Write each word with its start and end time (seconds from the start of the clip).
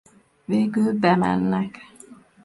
Végül 0.45 0.93
bemennek. 0.99 1.77